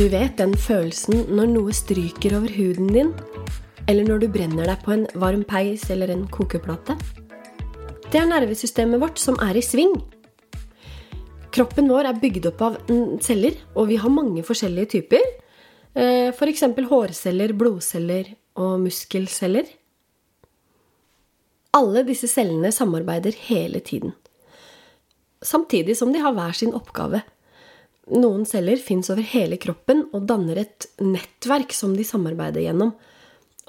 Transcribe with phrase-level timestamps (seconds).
[0.00, 3.10] Du vet den følelsen når noe stryker over huden din,
[3.84, 6.94] eller når du brenner deg på en varm peis eller en kokeplate?
[8.06, 9.92] Det er nervesystemet vårt som er i sving.
[11.52, 12.78] Kroppen vår er bygd opp av
[13.20, 15.26] celler, og vi har mange forskjellige typer.
[16.32, 16.64] F.eks.
[16.64, 19.68] For hårceller, blodceller og muskelceller.
[21.76, 24.16] Alle disse cellene samarbeider hele tiden.
[25.44, 27.20] Samtidig som de har hver sin oppgave.
[28.10, 32.92] Noen celler fins over hele kroppen og danner et nettverk som de samarbeider gjennom.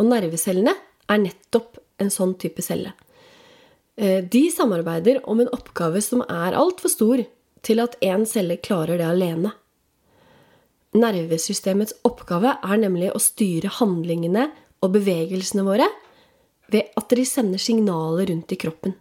[0.02, 0.74] Og nervecellene
[1.12, 2.96] er nettopp en sånn type celle.
[4.02, 7.22] De samarbeider om en oppgave som er altfor stor
[7.62, 9.52] til at én celle klarer det alene.
[10.98, 14.50] Nervesystemets oppgave er nemlig å styre handlingene
[14.82, 15.88] og bevegelsene våre
[16.72, 18.96] ved at de sender signaler rundt i kroppen.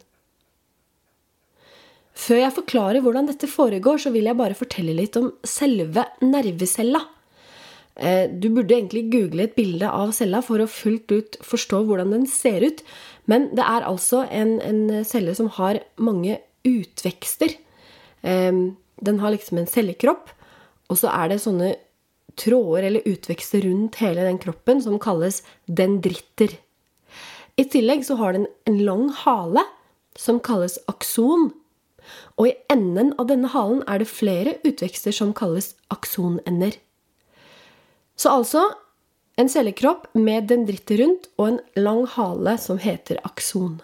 [2.17, 7.01] Før jeg forklarer hvordan dette foregår, så vil jeg bare fortelle litt om selve nervecella.
[8.01, 12.27] Du burde egentlig google et bilde av cella for å fullt ut forstå hvordan den
[12.31, 12.81] ser ut.
[13.29, 17.57] Men det er altså en, en celle som har mange utvekster.
[18.23, 20.33] Den har liksom en cellekropp,
[20.91, 21.75] og så er det sånne
[22.41, 26.53] tråder eller utvekster rundt hele den kroppen som kalles dendritter.
[27.61, 29.65] I tillegg så har den en lang hale
[30.17, 31.51] som kalles akson.
[32.39, 36.79] Og i enden av denne halen er det flere utvekster som kalles aksonender.
[38.17, 38.65] Så altså
[39.41, 43.79] en cellekropp med dendritter rundt og en lang hale som heter akson.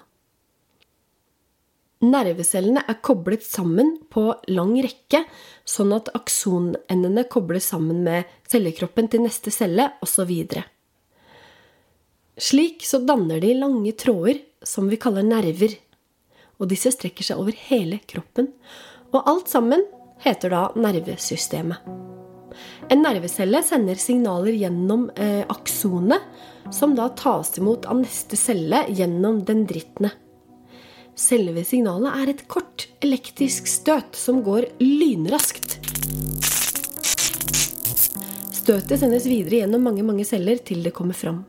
[2.04, 5.22] Nervecellene er koblet sammen på lang rekke,
[5.64, 10.34] sånn at aksonendene kobles sammen med cellekroppen til neste celle, osv.
[12.36, 15.72] Slik så danner de lange tråder som vi kaller nerver.
[16.60, 18.50] Og disse strekker seg over hele kroppen.
[19.12, 19.84] Og alt sammen
[20.24, 21.84] heter da nervesystemet.
[22.88, 26.22] En nervecelle sender signaler gjennom eh, aksonet,
[26.72, 30.12] som da tas imot av neste celle gjennom dendrittene.
[31.16, 35.78] Selve signalet er et kort elektrisk støt som går lynraskt.
[38.56, 41.44] Støtet sendes videre gjennom mange mange celler til det kommer fram.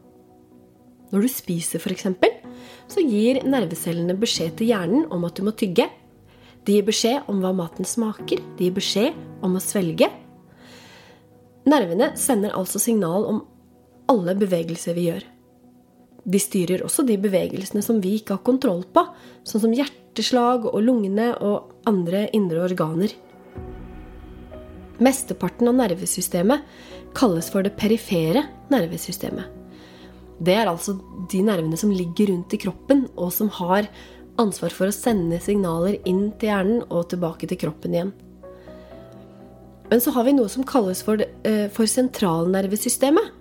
[1.12, 2.08] Når du spiser, f.eks.,
[2.88, 5.90] så gir nervecellene beskjed til hjernen om at du må tygge.
[6.68, 8.42] De gir beskjed om hva maten smaker.
[8.58, 10.10] De gir beskjed om å svelge.
[11.68, 13.42] Nervene sender altså signal om
[14.12, 15.26] alle bevegelser vi gjør.
[16.28, 19.04] De styrer også de bevegelsene som vi ikke har kontroll på,
[19.48, 23.14] sånn som hjerteslag og lungene og andre indre organer.
[25.04, 26.66] Mesteparten av nervesystemet
[27.16, 28.44] kalles for det perifere
[28.74, 29.46] nervesystemet.
[30.38, 30.98] Det er altså
[31.32, 33.90] de nervene som ligger rundt i kroppen, og som har
[34.38, 38.14] ansvar for å sende signaler inn til hjernen og tilbake til kroppen igjen.
[39.88, 43.34] Men så har vi noe som kalles for, uh, for sentralnervesystemet.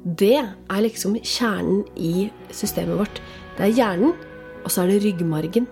[0.00, 3.20] Det er liksom kjernen i systemet vårt.
[3.58, 4.14] Det er hjernen,
[4.64, 5.66] og så er det ryggmargen.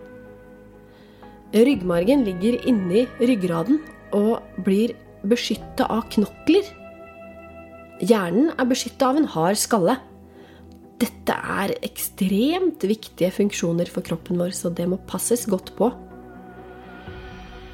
[1.55, 3.79] Ryggmargen ligger inni ryggraden
[4.13, 4.93] og blir
[5.29, 6.67] beskytta av knokler.
[8.05, 9.97] Hjernen er beskytta av en hard skalle.
[10.99, 15.93] Dette er ekstremt viktige funksjoner for kroppen vår, så det må passes godt på.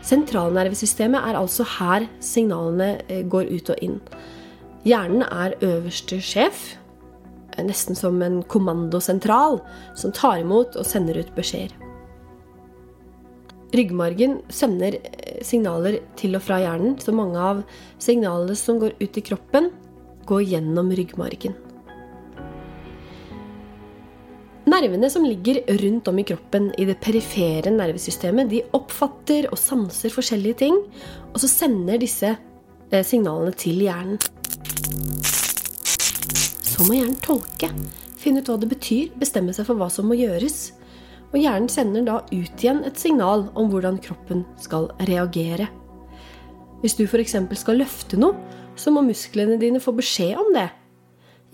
[0.05, 4.01] Sentralnervesystemet er altså her signalene eh, går ut og inn.
[4.85, 6.75] Hjernen er øverste sjef,
[7.57, 9.63] nesten som en kommandosentral,
[9.97, 11.73] som tar imot og sender ut beskjeder.
[13.75, 17.65] Ryggmargen sender eh, signaler til og fra hjernen, så mange av
[18.03, 19.73] signalene som går ut i kroppen,
[20.29, 21.57] går gjennom ryggmargen.
[24.75, 30.11] Nervene som ligger rundt om i kroppen i det perifere nervesystemet, de oppfatter og sanser
[30.11, 30.81] forskjellige ting,
[31.31, 34.19] og så sender disse eh, signalene til hjernen.
[36.67, 37.69] Så må hjernen tolke,
[38.19, 40.73] finne ut hva det betyr, bestemme seg for hva som må gjøres.
[41.31, 45.69] Og hjernen sender da ut igjen et signal om hvordan kroppen skal reagere.
[46.83, 47.37] Hvis du f.eks.
[47.61, 48.35] skal løfte noe,
[48.75, 50.67] så må musklene dine få beskjed om det.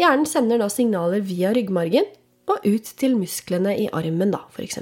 [0.00, 2.08] Hjernen sender da signaler via ryggmargen
[2.48, 4.80] og ut til musklene i armen, da, f.eks.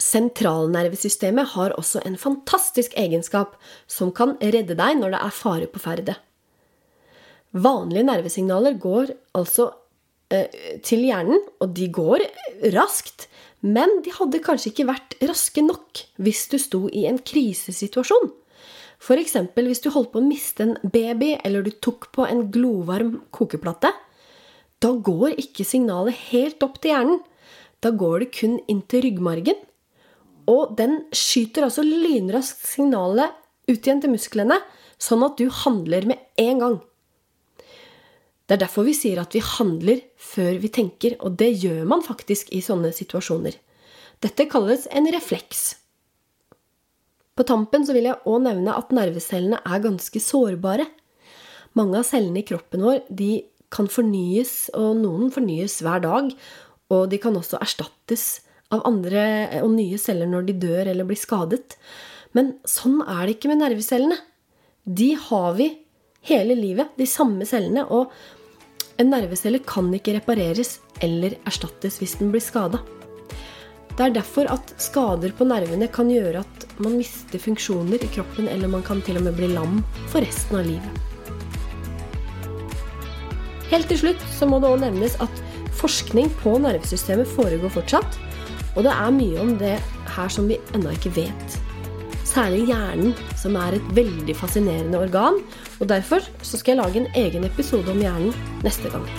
[0.00, 3.54] Sentralnervesystemet har også en fantastisk egenskap
[3.86, 6.16] som kan redde deg når det er fare på ferde.
[7.54, 9.68] Vanlige nervesignaler går altså
[10.34, 12.24] eh, til hjernen, og de går
[12.74, 13.28] raskt.
[13.62, 18.32] Men de hadde kanskje ikke vært raske nok hvis du sto i en krisesituasjon.
[19.04, 19.36] F.eks.
[19.54, 23.92] hvis du holdt på å miste en baby, eller du tok på en glovarm kokeplate
[24.82, 27.20] da går ikke signalet helt opp til hjernen.
[27.84, 29.60] Da går det kun inn til ryggmargen.
[30.50, 33.32] Og den skyter altså lynraskt signalet
[33.68, 34.58] ut igjen til musklene,
[35.00, 36.76] sånn at du handler med en gang.
[38.44, 42.04] Det er derfor vi sier at vi handler før vi tenker, og det gjør man
[42.04, 43.56] faktisk i sånne situasjoner.
[44.20, 45.62] Dette kalles en refleks.
[47.34, 50.86] På tampen vil jeg òg nevne at nervecellene er ganske sårbare.
[51.74, 53.32] Mange av cellene i kroppen vår de
[53.74, 56.30] kan fornyes, og noen fornyes hver dag.
[56.94, 58.44] Og de kan også erstattes
[58.74, 59.24] av andre
[59.62, 61.76] og nye celler når de dør eller blir skadet.
[62.34, 64.18] Men sånn er det ikke med nervecellene.
[64.84, 65.70] De har vi
[66.28, 67.86] hele livet, de samme cellene.
[67.88, 68.10] Og
[69.00, 72.82] en nervecelle kan ikke repareres eller erstattes hvis den blir skada.
[73.94, 78.50] Det er derfor at skader på nervene kan gjøre at man mister funksjoner i kroppen,
[78.50, 81.13] eller man kan til og med bli lam for resten av livet.
[83.74, 85.40] Helt til slutt så må det òg nevnes at
[85.74, 88.20] forskning på nervesystemet foregår fortsatt.
[88.78, 89.74] Og det er mye om det
[90.14, 91.56] her som vi ennå ikke vet.
[92.22, 95.42] Særlig hjernen, som er et veldig fascinerende organ.
[95.82, 99.10] Og derfor så skal jeg lage en egen episode om hjernen neste gang.